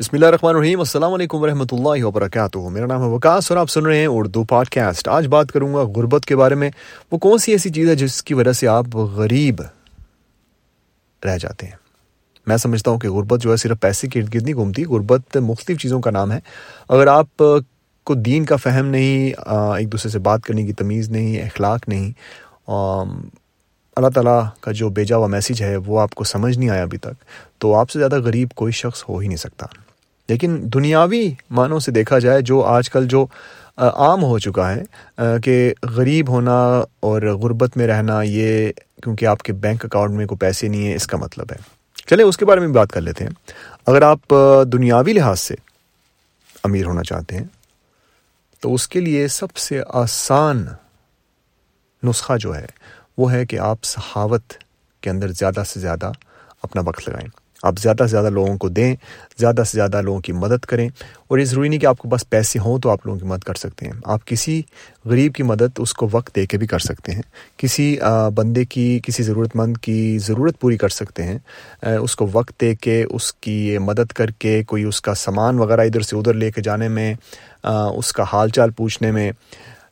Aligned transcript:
بسم 0.00 0.14
اللہ 0.16 0.26
الرحمن 0.26 0.54
الرحیم، 0.54 0.78
السلام 0.78 1.12
علیکم 1.14 1.40
ورحمۃ 1.42 1.70
اللہ 1.72 2.02
وبرکاتہ۔ 2.04 2.58
میرا 2.70 2.86
نام 2.86 3.02
ہے 3.02 3.06
وکاس 3.08 3.50
اور 3.50 3.58
آپ 3.58 3.70
سن 3.70 3.86
رہے 3.86 3.98
ہیں 3.98 4.06
اردو 4.06 4.42
پاڈ 4.44 4.68
کاسٹ 4.70 5.08
آج 5.08 5.26
بات 5.26 5.52
کروں 5.52 5.72
گا 5.74 5.82
غربت 5.96 6.24
کے 6.26 6.36
بارے 6.36 6.54
میں۔ 6.54 6.70
وہ 7.12 7.18
کون 7.18 7.38
سی 7.38 7.52
ایسی 7.52 7.70
چیز 7.72 7.88
ہے 7.88 7.94
جس 7.96 8.22
کی 8.22 8.34
وجہ 8.34 8.52
سے 8.52 8.66
آپ 8.68 8.96
غریب 9.12 9.62
رہ 11.22 11.38
جاتے 11.42 11.66
ہیں؟ 11.66 11.76
میں 12.46 12.56
سمجھتا 12.56 12.90
ہوں 12.90 12.98
کہ 12.98 13.10
غربت 13.10 13.40
جو 13.42 13.50
ہے 13.50 13.56
صرف 13.56 13.80
پیسے 13.80 14.08
کی 14.08 14.18
ارد 14.18 14.34
گرد 14.34 14.42
نہیں 14.42 14.54
گھومتی، 14.54 14.84
غربت 14.84 15.36
مختلف 15.42 15.80
چیزوں 15.82 16.00
کا 16.00 16.10
نام 16.10 16.32
ہے۔ 16.32 16.40
اگر 16.88 17.06
آپ 17.06 17.42
کو 18.06 18.14
دین 18.16 18.44
کا 18.44 18.56
فہم 18.56 18.86
نہیں 18.86 19.32
ایک 19.76 19.90
دوسرے 19.92 20.10
سے 20.10 20.18
بات 20.28 20.44
کرنے 20.44 20.66
کی 20.66 20.72
تمیز 20.72 21.10
نہیں، 21.10 21.40
اخلاق 21.42 21.88
نہیں 21.88 22.12
اللہ 23.96 24.08
تعالیٰ 24.14 24.40
کا 24.60 24.72
جو 24.72 24.88
بیجا 24.90 25.16
ہوا 25.16 25.26
میسیج 25.26 25.62
ہے، 25.62 25.76
وہ 25.76 26.00
آپ 26.00 26.14
کو 26.14 26.24
سمجھ 26.24 26.56
نہیں 26.58 26.70
آیا 26.70 26.82
ابھی 26.82 26.98
تک، 26.98 27.24
تو 27.58 27.74
آپ 27.74 27.90
سے 27.90 27.98
زیادہ 27.98 28.20
غریب 28.24 28.48
کوئی 28.56 28.72
شخص 28.74 29.04
ہو 29.08 29.18
ہی 29.18 29.26
نہیں 29.26 29.36
سکتا۔ 29.38 29.66
لیکن 30.28 30.60
دنیاوی 30.62 31.30
معنوں 31.50 31.80
سے 31.80 31.92
دیکھا 31.92 32.18
جائے 32.18 32.40
جو 32.42 32.62
آج 32.62 32.90
کل 32.90 33.06
جو 33.08 33.26
عام 33.76 34.22
ہو 34.24 34.38
چکا 34.38 34.74
ہے 34.74 34.82
کہ 35.42 35.74
غریب 35.82 36.28
ہونا 36.28 36.82
اور 37.00 37.22
غربت 37.22 37.76
میں 37.76 37.86
رہنا، 37.86 38.22
یہ 38.22 38.72
کیونکہ 39.02 39.26
آپ 39.26 39.42
کے 39.42 39.52
بینک 39.52 39.84
اکاؤنٹ 39.84 40.10
میں 40.10 40.26
کوئی 40.26 40.38
پیسے 40.38 40.68
نہیں 40.68 40.86
ہیں، 40.86 40.94
اس 40.94 41.06
کا 41.06 41.16
مطلب 41.16 41.46
ہے۔ 41.52 41.56
چلے، 42.06 42.22
اس 42.22 42.36
کے 42.36 42.44
بارے 42.44 42.60
میں 42.60 42.68
بات 42.68 42.90
کر 42.90 43.00
لیتے 43.00 43.24
ہیں۔ 43.24 43.30
اگر 43.86 44.02
آپ 44.02 44.34
دنیاوی 44.72 45.12
لحاظ 45.12 45.40
سے 45.40 45.54
امیر 46.64 46.86
ہونا 46.86 47.02
چاہتے 47.02 47.36
ہیں، 47.36 47.44
تو 48.60 48.74
اس 48.74 48.88
کے 48.88 49.00
لیے 49.00 49.28
سب 49.28 49.56
سے 49.56 49.80
آسان 49.88 50.66
نسخہ 52.02 52.32
جو 52.40 52.56
ہے، 52.56 52.66
وہ 53.18 53.32
ہے 53.32 53.46
کہ 53.46 53.58
آپ 53.58 53.84
صحاوت 53.84 54.42
کے 55.00 55.10
اندر 55.10 55.28
زیادہ 55.28 55.62
سے 55.66 55.80
زیادہ 55.80 56.10
اپنا 56.62 56.82
وقت 56.84 57.08
لگائیں۔ 57.08 57.28
آپ 57.62 57.78
زیادہ 57.78 58.02
سے 58.02 58.08
زیادہ 58.08 58.30
لوگوں 58.30 58.56
کو 58.58 58.68
دیں، 58.68 58.94
زیادہ 59.38 59.62
سے 59.66 59.76
زیادہ 59.78 60.00
لوگوں 60.02 60.20
کی 60.20 60.32
مدد 60.32 60.64
کریں، 60.64 60.88
اور 61.28 61.38
یہ 61.38 61.44
ضروری 61.44 61.68
نہیں 61.68 61.80
کہ 61.80 61.86
آپ 61.86 61.98
کو 61.98 62.08
بس 62.08 62.28
پیسے 62.30 62.58
ہوں 62.58 62.78
تو 62.78 62.90
آپ 62.90 63.06
لوگوں 63.06 63.18
کی 63.18 63.26
مدد 63.26 63.44
کر 63.44 63.54
سکتے 63.54 63.86
ہیں۔ 63.86 63.92
آپ 64.04 64.26
کسی 64.26 64.60
غریب 65.04 65.34
کی 65.34 65.42
مدد 65.42 65.78
اس 65.78 65.94
کو 65.94 66.08
وقت 66.12 66.34
دے 66.36 66.46
کے 66.46 66.58
بھی 66.58 66.66
کر 66.66 66.78
سکتے 66.78 67.12
ہیں۔ 67.12 67.22
کسی 67.56 67.96
بندے 68.34 68.64
کی، 68.64 68.98
کسی 69.02 69.22
ضرورت 69.22 69.56
مند 69.56 69.76
کی 69.76 70.18
ضرورت 70.22 70.60
پوری 70.60 70.76
کر 70.76 70.88
سکتے 70.88 71.22
ہیں۔ 71.22 71.38
اس 72.02 72.16
کو 72.16 72.28
وقت 72.32 72.60
دے 72.60 72.74
کے، 72.74 73.02
اس 73.10 73.32
کی 73.34 73.78
مدد 73.78 74.12
کر 74.12 74.30
کے، 74.30 74.62
کوئی 74.64 74.84
اس 74.84 75.00
کا 75.00 75.14
سامان 75.14 75.58
وغیرہ 75.58 75.80
ادھر 75.80 76.00
سے 76.00 76.16
ادھر 76.16 76.34
لے 76.34 76.50
کے 76.50 76.62
جانے 76.62 76.88
میں 76.88 77.12
اس 77.64 78.12
کا 78.12 78.24
حال 78.32 78.48
چال 78.48 78.70
پوچھنے 78.70 79.10
میں۔ 79.10 79.30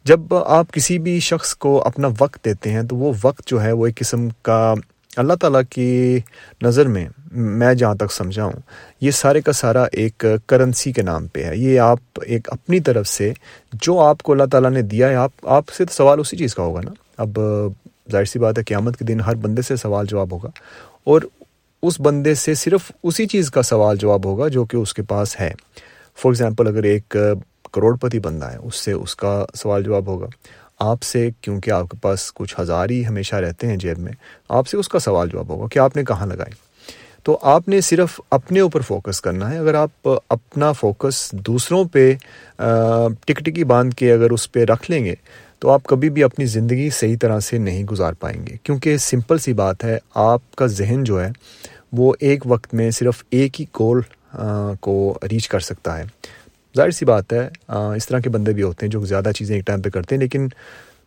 جب 0.05 0.34
آپ 0.34 0.72
کسی 0.72 0.98
بھی 0.98 1.20
شخص 1.20 1.55
کو 1.56 1.81
اپنا 1.83 2.08
وقت 2.20 2.44
دیتے 2.44 2.70
ہیں 2.70 2.83
تو 2.83 2.97
وہ 2.97 3.12
وقت 3.22 3.48
جو 3.48 3.62
ہے 3.62 3.72
وہ 3.72 3.86
ایک 3.86 3.97
قسم 3.97 4.28
کا 4.42 4.75
اللہ 5.16 5.34
تعالیٰ 5.34 5.60
کی 5.70 6.18
نظر 6.62 6.86
میں 6.86 7.08
میں 7.32 7.74
جہاں 7.74 7.94
تک 7.94 8.12
سمجھا 8.12 8.44
ہوں 8.44 8.60
یہ 9.00 9.10
سارے 9.10 9.40
کا 9.40 9.52
سارا 9.52 9.84
ایک 9.92 10.24
کرنسی 10.46 10.92
کے 10.92 11.02
نام 11.02 11.26
پہ 11.26 11.44
ہے۔ 11.44 11.56
یہ 11.56 11.80
آپ 11.80 11.98
ایک 12.22 12.52
اپنی 12.52 12.80
طرف 12.80 13.08
سے 13.08 13.32
جو 13.72 14.00
آپ 14.00 14.22
کو 14.22 14.32
اللہ 14.32 14.44
تعالیٰ 14.44 14.70
نے 14.70 14.82
دیا 14.82 15.08
ہے، 15.08 15.14
آپ 15.14 15.30
آپ 15.42 15.64
سے 15.68 15.84
تو 15.84 15.94
سوال 15.94 16.20
اسی 16.20 16.36
چیز 16.36 16.54
کا 16.54 16.62
ہوگا 16.62 16.80
نا۔ 16.84 16.90
اب 17.16 17.38
ظاہر 18.12 18.24
سی 18.24 18.38
بات 18.38 18.58
ہے، 18.58 18.64
قیامت 18.64 18.96
کے 18.96 19.04
دن 19.04 19.20
ہر 19.20 19.34
بندے 19.34 19.62
سے 19.62 19.76
سوال 19.76 20.06
جواب 20.06 20.32
ہوگا۔ 20.32 20.50
اور 21.04 21.22
اس 21.82 22.00
بندے 22.00 22.34
سے 22.34 22.54
صرف 22.54 22.92
اسی 23.02 23.26
چیز 23.26 23.50
کا 23.50 23.62
سوال 23.62 23.96
جواب 23.96 24.26
ہوگا 24.26 24.48
جو 24.48 24.64
کہ 24.64 24.76
اس 24.76 24.94
کے 24.94 25.02
پاس 25.02 25.40
ہے۔ 25.40 25.52
فار 26.16 26.30
ایگزامپل 26.30 26.66
اگر 26.66 26.82
ایک 26.82 27.16
کروڑ 27.72 27.96
پتی 27.96 28.18
بندہ 28.18 28.46
ہے، 28.46 28.56
اس 28.56 28.76
سے 28.76 28.92
اس 28.92 29.16
کا 29.16 29.44
سوال 29.54 29.82
جواب 29.82 30.06
ہوگا۔ 30.06 30.26
آپ 30.84 31.02
سے 31.02 31.28
کیونکہ 31.40 31.70
آپ 31.70 31.88
کے 31.90 31.96
پاس 32.02 32.32
کچھ 32.32 32.54
ہزار 32.60 32.90
ہی 32.90 33.06
ہمیشہ 33.06 33.36
رہتے 33.36 33.66
ہیں 33.66 33.77
جیب 33.77 33.98
میں، 33.98 34.12
آپ 34.48 34.68
سے 34.68 34.77
اس 34.77 34.88
کا 34.88 34.98
سوال 34.98 35.28
جواب 35.28 35.48
ہوگا 35.48 35.66
کہ 35.72 35.78
آپ 35.78 35.96
نے 35.96 36.04
کہاں 36.04 36.26
لگائی؟ 36.26 36.52
تو 37.22 37.38
آپ 37.42 37.68
نے 37.68 37.80
صرف 37.80 38.20
اپنے 38.30 38.60
اوپر 38.60 38.80
فوکس 38.80 39.20
کرنا 39.20 39.50
ہے۔ 39.50 39.58
اگر 39.58 39.74
آپ 39.74 40.08
اپنا 40.28 40.72
فوکس 40.72 41.30
دوسروں 41.46 41.84
پہ 41.92 42.12
ٹک 43.24 43.44
ٹکی 43.44 43.64
باندھ 43.64 43.94
کے 43.94 44.12
اگر 44.12 44.30
اس 44.30 44.50
پہ 44.52 44.64
رکھ 44.64 44.91
لیں 44.91 45.04
گے، 45.04 45.14
تو 45.58 45.70
آپ 45.70 45.84
کبھی 45.84 46.10
بھی 46.10 46.24
اپنی 46.24 46.46
زندگی 46.46 46.91
صحیح 46.91 47.16
طرح 47.20 47.41
سے 47.41 47.58
نہیں 47.58 47.84
گزار 47.84 48.12
پائیں 48.12 48.47
گے۔ 48.47 48.56
کیونکہ 48.62 48.97
سمپل 48.97 49.38
سی 49.38 49.53
بات 49.53 49.84
ہے، 49.84 49.98
آپ 50.14 50.56
کا 50.56 50.66
ذہن 50.66 51.04
جو 51.04 51.22
ہے، 51.25 51.30
وہ 51.92 52.12
ایک 52.20 52.47
وقت 52.47 52.75
میں 52.75 52.91
صرف 52.91 53.25
ایک 53.30 53.60
ہی 53.60 53.66
گول 53.80 54.00
کو 54.80 55.19
ریچ 55.30 55.48
کر 55.48 55.60
سکتا 55.60 55.98
ہے۔ 55.98 56.04
ظاہر 56.76 56.90
سی 56.90 57.04
بات 57.04 57.32
ہے 57.32 57.48
اس 57.96 58.06
طرح 58.06 58.18
کے 58.18 58.30
بندے 58.30 58.52
بھی 58.52 58.62
ہوتے 58.62 58.86
ہیں 58.86 58.90
جو 58.92 59.04
زیادہ 59.04 59.30
چیزیں 59.36 59.54
ایک 59.56 59.66
ٹائم 59.66 59.82
پہ 59.82 59.90
کرتے 59.90 60.14
ہیں، 60.14 60.22
لیکن 60.22 60.48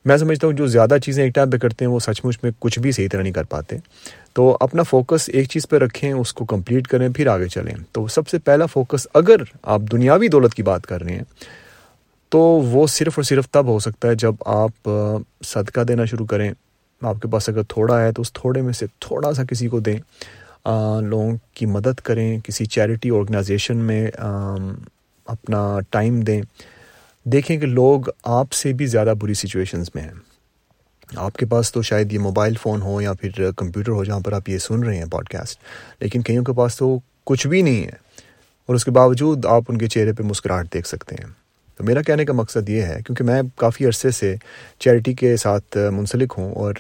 میں 0.06 0.18
سمجھتا 0.18 0.48
ہوں 0.48 0.54
جو 0.54 0.68
زیادہ 0.68 0.98
چیزیں 1.04 1.24
ایک 1.24 1.34
ٹائم 1.36 1.50
پہ 1.50 1.58
کرتے 1.58 1.86
ہیں 1.86 1.92
وہ 1.92 2.00
سچ 2.00 2.24
مچ 2.24 2.38
میں 2.44 2.52
کچھ 2.60 2.80
بھی 2.80 2.92
صحیح 2.92 3.08
طرح 3.12 3.22
نہیں 3.22 3.34
کر 3.34 3.44
پاتے۔ 3.44 3.78
تو 4.34 4.58
اپنا 4.60 4.84
فوکس 4.84 5.30
ایک 5.34 5.50
چیز 5.50 5.68
پہ 5.70 5.78
رکھیں، 5.78 6.12
اس 6.12 6.34
کو 6.34 6.46
کمپلیٹ 6.46 6.88
کریں، 6.88 7.08
پھر 7.16 7.28
آگے 7.28 7.48
چلیں۔ 7.48 7.74
تو 7.92 8.08
سب 8.08 8.28
سے 8.28 8.40
پہلا 8.40 8.66
فوکس 8.66 9.08
اگر 9.14 9.44
آپ 9.64 9.82
دنیاوی 9.92 10.28
دولت 10.28 10.54
کی 10.54 10.64
بات 10.64 10.86
کر 10.88 11.04
رہے 11.04 11.16
ہیں، 11.16 11.24
تو 12.30 12.40
وہ 12.40 12.86
صرف 12.88 13.14
اور 13.16 13.24
صرف 13.24 13.50
تب 13.50 13.66
ہو 13.68 13.78
سکتا 13.80 14.08
ہے 14.08 14.16
جب 14.16 14.36
آپ 14.46 14.90
صدقہ 15.46 15.82
دینا 15.82 16.06
شروع 16.06 16.26
کریں۔ 16.26 16.52
آپ 17.02 17.22
کے 17.22 17.28
پاس 17.28 17.50
اگر 17.50 17.64
تھوڑا 17.70 18.02
ہے 18.02 18.12
تو 18.12 18.22
اس 18.22 18.32
تھوڑے 18.34 18.62
میں 18.62 18.74
سے 18.74 18.86
تھوڑا 19.00 19.34
سا 19.34 19.44
کسی 19.44 19.68
کو 19.68 19.80
دیں۔ 19.80 19.98
لوگوں 21.02 21.32
کی 21.54 21.66
مدد 21.66 22.00
کریں، 22.00 22.40
کسی 22.44 22.66
چیریٹی 22.66 23.10
آرگنائزیشن 23.10 23.78
میں 23.78 24.08
اپنا 25.28 25.80
ٹائم 25.90 26.20
دیں۔ 26.20 26.42
دیکھیں 27.24 27.58
کہ 27.58 27.66
لوگ 27.66 28.02
آپ 28.24 28.52
سے 28.54 28.74
بھی 28.74 28.86
زیادہ 28.86 29.14
بری 29.20 29.34
سچویشنز 29.34 29.90
میں 29.96 30.04
ہیں۔ 30.04 30.12
آپ 31.16 31.36
کے 31.36 31.46
پاس 31.46 31.72
تو 31.72 31.82
شاید 31.82 32.14
یہ 32.14 32.20
موبائل 32.20 32.54
فون 32.62 32.82
ہو 32.82 33.02
یا 33.02 33.14
پھر 33.14 33.52
کمپیوٹر 33.52 33.92
ہو 33.92 34.04
جہاں 34.04 34.20
پر 34.20 34.34
آپ 34.34 34.50
یہ 34.50 34.58
سن 34.58 34.84
رہے 34.84 34.98
ہیں 34.98 35.06
پوڈ 35.06 35.30
کاسٹ 35.30 35.60
لیکن 36.00 36.22
کئیوں 36.22 36.44
کے 36.44 36.54
پاس 36.54 36.78
تو 36.78 37.00
کچھ 37.24 37.48
بھی 37.48 37.62
نہیں 37.62 37.84
ہے۔ 37.84 38.08
اور 38.66 38.76
اس 38.76 38.86
کے 38.86 38.92
باوجود 38.92 39.46
آپ 39.46 39.64
ان 39.70 39.78
کے 39.78 39.88
چہرے 39.88 40.14
پہ 40.14 40.24
مسکراہٹ 40.24 40.74
دیکھ 40.74 40.88
سکتے 40.88 41.16
ہیں۔ 41.20 41.32
تو 41.78 41.84
میرا 41.84 42.02
کہنے 42.02 42.26
کا 42.26 42.34
مقصد 42.34 42.70
یہ 42.70 42.82
ہے، 42.82 43.00
کیونکہ 43.06 43.24
میں 43.24 43.42
کافی 43.56 43.86
عرصے 43.86 44.12
سے 44.12 44.36
چیریٹی 44.80 45.14
کے 45.14 45.38
ساتھ 45.38 45.78
منسلک 45.92 46.34
ہوں 46.38 46.54
اور 46.54 46.74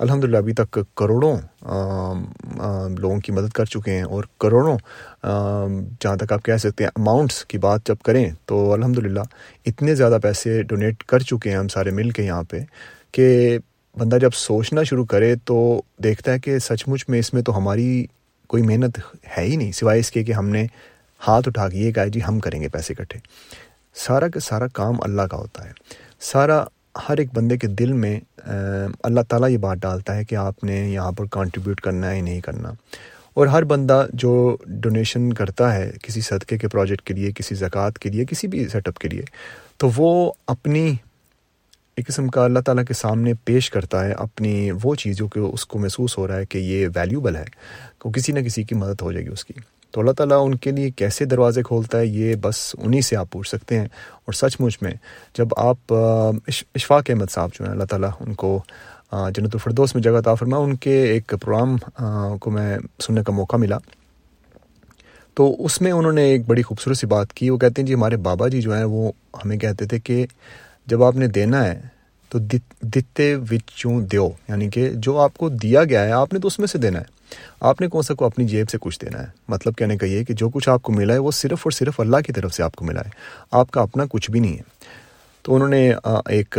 الحمد 0.00 0.24
للہ 0.24 0.36
ابھی 0.36 0.52
تک 0.52 0.78
کروڑوں 0.96 1.36
لوگوں 2.98 3.18
کی 3.20 3.32
مدد 3.32 3.48
کر 3.48 3.64
چکے 3.64 3.92
ہیں 3.92 4.02
اور 4.02 4.24
کروڑوں 4.40 4.76
جہاں 6.00 6.16
تک 6.16 6.32
آپ 6.32 6.42
کہہ 6.44 6.56
سکتے 6.56 6.84
ہیں 6.84 6.90
اماؤنٹس 6.94 7.44
کی 7.44 7.58
بات 7.58 7.86
جب 7.86 7.96
کریں 8.04 8.30
تو 8.46 8.72
الحمد 8.72 8.98
للہ 8.98 9.20
اتنے 9.66 9.94
زیادہ 9.94 10.18
پیسے 10.22 10.62
ڈونیٹ 10.62 11.02
کر 11.02 11.18
چکے 11.18 11.50
ہیں 11.50 11.56
ہم 11.56 11.68
سارے 11.68 11.90
مل 11.90 12.10
کے 12.10 12.22
یہاں 12.22 12.42
پہ 12.42 12.60
کہ 13.12 13.58
بندہ 13.96 14.16
جب 14.16 14.34
سوچنا 14.34 14.82
شروع 14.82 15.04
کرے 15.04 15.34
تو 15.44 15.58
دیکھتا 16.02 16.32
ہے 16.32 16.38
کہ 16.38 16.58
سچ 16.58 16.88
مچ 16.88 17.08
میں 17.08 17.18
اس 17.18 17.34
میں 17.34 17.42
تو 17.42 17.56
ہماری 17.56 18.06
کوئی 18.46 18.62
محنت 18.62 18.98
ہے 19.36 19.42
ہی 19.42 19.56
نہیں، 19.56 19.72
سوائے 19.72 20.00
اس 20.00 20.10
کے 20.10 20.24
کہ 20.24 20.32
ہم 20.32 20.48
نے 20.48 20.66
ہاتھ 21.20 21.48
اٹھا 21.48 21.68
کے 21.68 21.78
یہ 21.78 21.92
کہا 21.92 22.06
جی 22.06 22.20
ہم 22.28 22.38
کریں 22.40 22.60
گے 22.62 22.68
پیسے 22.68 22.94
اکٹھے۔ 22.98 23.18
سارا 23.96 24.28
کا 24.28 24.40
سارا 24.40 24.66
کام 24.72 25.02
اللہ 25.02 25.22
کا 25.22 25.36
ہوتا 25.36 25.64
ہے۔ 25.64 25.72
سارا 26.20 26.64
ہر 27.08 27.18
ایک 27.18 27.28
بندے 27.34 27.58
کے 27.58 27.66
دل 27.66 27.92
میں 27.92 28.20
اللہ 29.02 29.20
تعالیٰ 29.28 29.50
یہ 29.50 29.58
بات 29.58 29.76
ڈالتا 29.76 30.16
ہے 30.16 30.24
کہ 30.24 30.34
آپ 30.34 30.64
نے 30.64 30.90
یہاں 30.90 31.12
پر 31.12 31.24
کنٹریبیوٹ 31.26 31.80
کرنا 31.80 32.10
ہے 32.10 32.16
یا 32.16 32.22
نہیں 32.22 32.40
کرنا۔ 32.40 32.72
اور 33.34 33.46
ہر 33.46 33.64
بندہ 33.64 34.06
جو 34.12 34.56
ڈونیشن 34.66 35.32
کرتا 35.32 35.74
ہے 35.74 35.92
کسی 36.02 36.20
صدقے 36.20 36.58
کے 36.58 36.68
پروجیکٹ 36.68 37.02
کے 37.02 37.14
لیے، 37.14 37.32
کسی 37.32 37.54
زکوٰۃ 37.54 37.90
کے 38.00 38.08
لیے، 38.08 38.24
کسی 38.24 38.46
بھی 38.46 38.68
سیٹ 38.68 38.88
اپ 38.88 38.98
کے 38.98 39.08
لیے، 39.08 39.22
تو 39.76 39.90
وہ 39.96 40.32
اپنی 40.46 40.94
ایک 41.96 42.06
قسم 42.06 42.28
کا 42.28 42.44
اللہ 42.44 42.58
تعالیٰ 42.58 42.84
کے 42.84 42.94
سامنے 42.94 43.32
پیش 43.44 43.70
کرتا 43.70 44.04
ہے، 44.04 44.12
اپنی 44.12 44.70
وہ 44.82 44.94
چیز 44.94 45.16
جو 45.16 45.28
کہ 45.28 45.38
اس 45.38 45.66
کو 45.66 45.78
محسوس 45.78 46.18
ہو 46.18 46.28
رہا 46.28 46.36
ہے 46.36 46.46
کہ 46.46 46.58
یہ 46.58 46.88
ویلیوبل 46.94 47.36
ہے 47.36 47.44
کہ 47.98 48.10
کسی 48.10 48.32
نہ 48.32 48.40
کسی 48.40 48.62
کی 48.62 48.74
مدد 48.74 49.00
ہو 49.00 49.12
جائے 49.12 49.24
گی 49.24 49.30
اس 49.30 49.44
کی۔ 49.44 49.54
تو 49.90 50.00
اللہ 50.00 50.12
تعالیٰ 50.12 50.46
ان 50.46 50.54
کے 50.54 50.70
لیے 50.70 50.90
کیسے 50.90 51.24
دروازے 51.24 51.62
کھولتا 51.62 51.98
ہے 51.98 52.06
یہ 52.06 52.34
بس 52.34 52.76
انہی 52.78 53.00
سے 53.00 53.16
آپ 53.16 53.30
پوچھ 53.30 53.48
سکتے 53.48 53.78
ہیں 53.80 53.86
اور 54.24 54.32
سچ 54.32 54.60
مچ 54.60 54.78
میں 54.82 54.92
جب 55.34 55.48
آپ 55.56 55.92
اشفاق 55.92 57.10
احمد 57.10 57.30
صاحب 57.30 57.50
جو 57.54 57.64
ہیں 57.64 57.72
اللہ 57.72 57.84
تعالیٰ 57.84 58.10
ان 58.20 58.34
کو 58.34 58.58
جنت 59.12 59.54
الفردوس 59.54 59.94
میں 59.94 60.02
جگہ 60.02 60.34
فرما 60.34 60.56
ان 60.56 60.76
کے 60.76 61.02
ایک 61.02 61.34
پروگرام 61.40 61.76
کو 62.38 62.50
میں 62.50 62.78
سننے 63.00 63.22
کا 63.22 63.32
موقع 63.32 63.56
ملا۔ 63.56 63.78
تو 65.34 65.64
اس 65.64 65.80
میں 65.80 65.92
انہوں 65.92 66.12
نے 66.12 66.22
ایک 66.22 66.46
بڑی 66.46 66.62
خوبصورت 66.62 66.96
سی 66.96 67.06
بات 67.06 67.32
کی، 67.32 67.50
وہ 67.50 67.58
کہتے 67.58 67.82
ہیں 67.82 67.86
جی 67.86 67.94
ہمارے 67.94 68.16
بابا 68.16 68.48
جی 68.48 68.60
جو 68.60 68.74
ہیں 68.74 68.84
وہ 68.84 69.12
ہمیں 69.44 69.56
کہتے 69.56 69.86
تھے 69.86 69.98
کہ 69.98 70.26
جب 70.86 71.02
آپ 71.02 71.16
نے 71.16 71.26
دینا 71.26 71.64
ہے 71.64 71.80
تو 72.28 72.38
دتے 72.82 73.34
وچوں 73.34 74.00
دیو 74.00 74.28
یعنی 74.48 74.70
کہ 74.70 74.90
جو 74.94 75.20
آپ 75.20 75.34
کو 75.34 75.48
دیا 75.48 75.84
گیا 75.84 76.04
ہے، 76.04 76.12
آپ 76.12 76.32
نے 76.32 76.38
تو 76.38 76.48
اس 76.48 76.58
میں 76.58 76.66
سے 76.66 76.78
دینا 76.78 76.98
ہے۔ 76.98 77.04
آپ 77.60 77.80
نے 77.80 77.88
کون 77.88 78.02
سا 78.02 78.14
کو 78.14 78.24
اپنی 78.24 78.44
جیب 78.44 78.70
سے 78.70 78.78
کچھ 78.80 79.00
دینا 79.00 79.20
ہے؟ 79.20 79.26
مطلب 79.48 79.76
کہنے 79.76 79.96
کا 79.96 80.06
یہ 80.06 80.24
کہ 80.24 80.34
جو 80.34 80.48
کچھ 80.48 80.68
آپ 80.68 80.82
کو 80.82 80.92
ملا 80.92 81.14
ہے، 81.14 81.18
وہ 81.18 81.30
صرف 81.30 81.58
اور 81.62 81.70
صرف 81.70 82.00
اللہ 82.00 82.16
کی 82.26 82.32
طرف 82.32 82.54
سے 82.54 82.62
آپ 82.62 82.74
کو 82.74 82.84
ملا 82.84 83.00
ہے۔ 83.00 83.10
آپ 83.50 83.70
کا 83.70 83.80
اپنا 83.80 84.04
کچھ 84.10 84.30
بھی 84.30 84.40
نہیں 84.40 84.56
ہے۔ 84.56 84.62
تو 85.42 85.54
انہوں 85.54 85.68
نے 85.68 85.92
ایک 86.26 86.58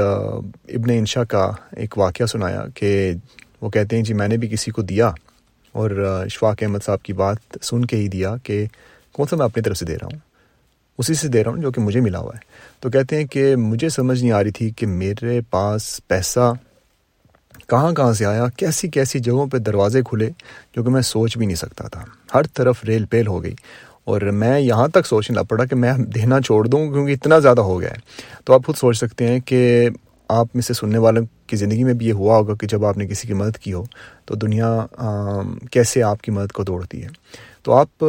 ابن 0.69 0.89
انشا 0.89 1.23
کا 1.23 1.51
ایک 1.75 1.97
واقعہ 1.97 2.25
سنایا 2.25 2.63
کہ 2.73 3.11
وہ 3.61 3.69
کہتے 3.69 3.95
ہیں 3.95 4.03
جی 4.03 4.13
میں 4.13 4.27
نے 4.27 4.37
بھی 4.37 4.47
کسی 4.47 4.71
کو 4.71 4.81
دیا 4.81 5.11
اور 5.71 5.91
اشفاق 6.25 6.55
احمد 6.61 6.79
صاحب 6.85 7.03
کی 7.03 7.13
بات 7.13 7.37
سن 7.61 7.85
کے 7.85 7.97
ہی 7.97 8.07
دیا 8.07 8.35
کہ 8.43 8.65
کون 9.11 9.27
سا 9.27 9.35
میں 9.35 9.45
اپنی 9.45 9.63
طرف 9.63 9.77
سے 9.77 9.85
دے 9.85 9.95
رہا 9.95 10.05
ہوں۔ 10.05 10.28
اسی 10.99 11.13
سے 11.13 11.27
دے 11.27 11.43
رہا 11.43 11.51
ہوں 11.51 11.57
جو 11.57 11.71
کہ 11.71 11.81
مجھے 11.81 11.99
ملا 11.99 12.19
ہوا 12.19 12.31
ہے۔ 12.35 12.39
تو 12.79 12.89
کہتے 12.89 13.15
ہیں 13.15 13.25
کہ 13.25 13.55
مجھے 13.55 13.89
سمجھ 13.89 14.21
نہیں 14.21 14.31
آ 14.31 14.43
رہی 14.43 14.51
تھی 14.51 14.69
کہ 14.69 14.87
میرے 14.87 15.41
پاس 15.49 16.01
پیسہ 16.07 16.53
کہاں 17.67 17.91
کہاں 17.91 18.13
سے 18.13 18.25
آیا، 18.25 18.45
کیسی 18.57 18.87
کیسی 18.87 19.19
جگہوں 19.19 19.47
پہ 19.47 19.57
دروازے 19.57 20.01
کھلے 20.01 20.29
جو 20.75 20.83
کہ 20.83 20.89
میں 20.89 21.01
سوچ 21.01 21.37
بھی 21.37 21.45
نہیں 21.45 21.55
سکتا 21.55 21.87
تھا۔ 21.87 22.03
ہر 22.33 22.41
طرف 22.53 22.83
ریل 22.83 23.05
پیل 23.05 23.27
ہو 23.27 23.43
گئی 23.43 23.53
اور 24.03 24.21
میں 24.21 24.59
یہاں 24.59 24.87
تک 24.87 25.05
سوچنے 25.05 25.35
لگ 25.35 25.45
پڑا 25.49 25.65
کہ 25.65 25.75
میں 25.75 25.93
دینا 25.93 26.41
چھوڑ 26.41 26.67
دوں 26.67 26.91
کیونکہ 26.91 27.11
اتنا 27.11 27.39
زیادہ 27.39 27.61
ہو 27.61 27.79
گیا 27.81 27.89
ہے۔ 27.89 27.99
تو 28.45 28.53
آپ 28.53 28.65
خود 28.65 28.75
سوچ 28.75 28.97
سکتے 28.97 29.27
ہیں 29.27 29.39
کہ 29.39 29.89
آپ 30.29 30.47
میں 30.53 30.61
سے 30.61 30.73
سننے 30.73 30.97
والوں 30.97 31.25
کی 31.47 31.55
زندگی 31.55 31.83
میں 31.83 31.93
بھی 31.93 32.07
یہ 32.07 32.13
ہوا 32.13 32.37
ہوگا 32.37 32.55
کہ 32.55 32.67
جب 32.67 32.85
آپ 32.85 32.97
نے 32.97 33.07
کسی 33.07 33.27
کی 33.27 33.33
مدد 33.33 33.57
کی 33.57 33.73
ہو 33.73 33.83
تو 34.25 34.35
دنیا 34.35 34.85
کیسے 35.71 36.03
آپ 36.03 36.21
کی 36.21 36.31
مدد 36.31 36.51
کو 36.51 36.63
دوڑتی 36.63 37.03
ہے۔ 37.03 37.07
تو 37.63 37.73
آپ 37.73 38.05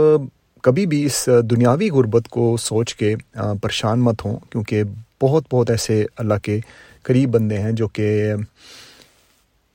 کبھی 0.62 0.86
بھی 0.86 1.04
اس 1.04 1.28
دنیاوی 1.50 1.90
غربت 1.90 2.28
کو 2.28 2.56
سوچ 2.56 2.94
کے 2.94 3.14
پریشان 3.34 4.00
مت 4.00 4.24
ہوں، 4.24 4.38
کیونکہ 4.50 4.82
بہت 5.22 5.44
بہت 5.52 5.70
ایسے 5.70 6.04
اللہ 6.16 6.34
کے 6.42 6.60
قریب 7.02 7.30
بندے 7.30 7.58
ہیں 7.58 7.72
جو 7.72 7.88
کہ 7.88 8.34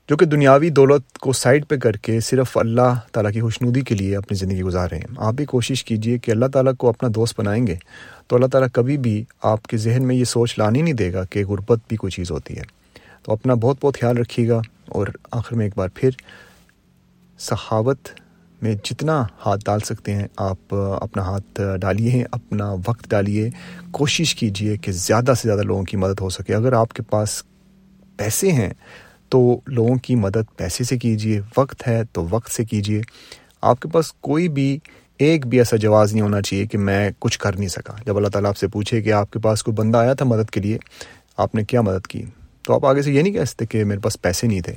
جو 0.08 0.16
کہ 0.16 0.26
دنیاوی 0.26 0.70
دولت 0.70 1.18
کو 1.18 1.32
سائڈ 1.32 1.66
پہ 1.68 1.76
کر 1.76 1.96
کے 1.96 2.20
صرف 2.20 2.56
اللہ 2.56 2.98
تعالیٰ 3.12 3.32
کی 3.32 3.40
خوشنودی 3.40 3.80
کے 3.80 3.94
لیے 3.94 4.16
اپنی 4.16 4.36
زندگی 4.36 4.62
گزار 4.62 4.88
رہے 4.90 4.98
ہیں۔ 4.98 5.14
آپ 5.16 5.34
بھی 5.34 5.44
کوشش 5.44 5.84
کیجیے 5.84 6.18
کہ 6.18 6.30
اللہ 6.30 6.46
تعالیٰ 6.46 6.72
کو 6.78 6.88
اپنا 6.88 7.08
دوست 7.14 7.40
بنائیں 7.40 7.66
گے، 7.66 7.74
تو 8.26 8.36
اللہ 8.36 8.46
تعالیٰ 8.46 8.68
کبھی 8.72 8.96
بھی 8.98 9.24
آپ 9.42 9.66
کے 9.66 9.76
ذہن 9.76 10.06
میں 10.06 10.16
یہ 10.16 10.24
سوچ 10.24 10.58
لانی 10.58 10.82
نہیں 10.82 10.94
دے 10.94 11.12
گا 11.12 11.24
کہ 11.24 11.44
غربت 11.44 11.78
بھی 11.88 11.96
کوئی 11.96 12.10
چیز 12.10 12.30
ہوتی 12.30 12.56
ہے۔ 12.58 12.62
تو 13.22 13.32
اپنا 13.32 13.54
بہت 13.54 13.76
بہت 13.80 14.00
خیال 14.00 14.18
رکھیے 14.18 14.48
گا 14.48 14.60
اور 14.88 15.06
آخر 15.30 15.56
میں 15.56 15.66
ایک 15.66 15.72
بار 15.76 15.88
پھر 15.94 16.10
سخاوت 17.38 18.08
میں 18.62 18.74
جتنا 18.84 19.26
ہاتھ 19.46 19.64
ڈال 19.64 19.80
سکتے 19.80 20.14
ہیں، 20.14 20.26
آپ 20.36 20.74
اپنا 21.00 21.22
ہاتھ 21.22 21.60
ڈالیے، 21.80 22.24
اپنا 22.32 22.74
وقت 22.86 23.10
ڈالیے، 23.10 23.50
کوشش 23.90 24.34
کیجیے 24.34 24.76
کہ 24.76 24.92
زیادہ 24.92 25.32
سے 25.36 25.48
زیادہ 25.48 25.62
لوگوں 25.62 25.84
کی 25.84 25.96
مدد 25.96 26.20
ہو 26.20 26.28
سکے۔ 26.28 26.54
اگر 26.54 26.72
آپ 26.72 26.92
کے 26.92 27.02
پاس 27.02 27.42
پیسے 28.16 28.52
ہیں 28.52 28.70
تو 29.28 29.60
لوگوں 29.66 29.96
کی 29.96 30.14
مدد 30.14 30.56
پیسے 30.56 30.84
سے 30.84 30.98
کیجیے 30.98 31.40
وقت 31.56 31.88
ہے 31.88 32.02
تو 32.12 32.26
وقت 32.30 32.50
سے 32.50 32.64
کیجیے 32.64 33.00
آپ 33.60 33.80
کے 33.80 33.88
پاس 33.88 34.12
کوئی 34.12 34.48
بھی 34.48 34.78
ایک 35.18 35.46
بھی 35.46 35.58
ایسا 35.58 35.76
جواز 35.76 36.12
نہیں 36.12 36.22
ہونا 36.22 36.42
چاہیے 36.42 36.66
کہ 36.66 36.78
میں 36.78 37.10
کچھ 37.18 37.38
کر 37.38 37.58
نہیں 37.58 37.68
سکا۔ 37.68 37.92
جب 38.06 38.16
اللہ 38.16 38.28
تعالیٰ 38.28 38.50
آپ 38.50 38.56
سے 38.56 38.68
پوچھے 38.68 39.02
کہ 39.02 39.12
آپ 39.12 39.30
کے 39.30 39.38
پاس 39.38 39.62
کوئی 39.62 39.74
بندہ 39.74 39.98
آیا 39.98 40.14
تھا 40.14 40.24
مدد 40.24 40.50
کے 40.50 40.60
لیے، 40.60 40.78
آپ 41.36 41.54
نے 41.54 41.64
کیا 41.64 41.80
مدد 41.80 42.06
کی؟ 42.06 42.24
تو 42.62 42.74
آپ 42.74 42.86
آگے 42.86 43.02
سے 43.02 43.12
یہ 43.12 43.22
نہیں 43.22 43.32
کہہ 43.32 43.44
سکتے 43.44 43.66
کہ 43.66 43.84
میرے 43.84 44.00
پاس 44.00 44.22
پیسے 44.22 44.46
نہیں 44.46 44.60
تھے۔ 44.60 44.74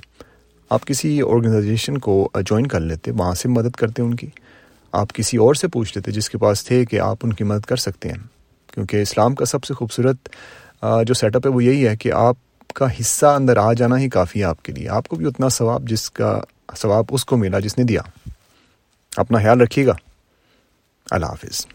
آپ 0.69 0.85
کسی 0.85 1.21
آرگنائزیشن 1.21 1.97
کو 1.97 2.29
uh, 2.37 2.43
جوائن 2.45 2.67
کر 2.67 2.79
لیتے، 2.79 3.11
وہاں 3.11 3.33
سے 3.33 3.49
مدد 3.49 3.75
کرتے 3.75 4.01
ان 4.01 4.15
کی۔ 4.15 4.27
آپ 4.91 5.13
کسی 5.13 5.37
اور 5.37 5.53
سے 5.53 5.67
پوچھ 5.67 5.97
لیتے 5.97 6.11
جس 6.11 6.29
کے 6.29 6.37
پاس 6.37 6.65
تھے 6.65 6.85
کہ 6.85 6.99
آپ 6.99 7.17
ان 7.23 7.33
کی 7.33 7.43
مدد 7.43 7.65
کر 7.65 7.75
سکتے 7.75 8.09
ہیں۔ 8.09 8.17
کیونکہ 8.73 9.01
اسلام 9.01 9.35
کا 9.35 9.45
سب 9.45 9.63
سے 9.63 9.73
خوبصورت 9.73 10.29
uh, 10.85 11.03
جو 11.03 11.13
سیٹ 11.13 11.35
اپ 11.35 11.47
ہے 11.47 11.51
وہ 11.51 11.63
یہی 11.63 11.87
ہے 11.87 11.97
کہ 11.97 12.11
آپ 12.11 12.67
کا 12.73 12.91
حصہ 12.99 13.25
اندر 13.25 13.57
آ 13.57 13.73
جانا 13.73 13.97
ہی 13.97 14.09
کافی 14.09 14.39
ہے 14.39 14.43
آپ 14.43 14.63
کے 14.63 14.71
لیے۔ 14.71 14.89
آپ 14.89 15.07
کو 15.07 15.15
بھی 15.15 15.25
اتنا 15.25 15.49
ثواب 15.49 15.89
جس 15.89 16.11
کا 16.11 16.39
ثواب 16.77 17.05
اس 17.09 17.25
کو 17.25 17.37
ملا 17.37 17.59
جس 17.59 17.77
نے 17.77 17.83
دیا۔ 17.83 18.01
اپنا 19.17 19.37
خیال 19.37 19.61
رکھیے 19.61 19.85
گا۔ 19.85 19.93
اللہ 21.11 21.25
حافظ۔ 21.25 21.65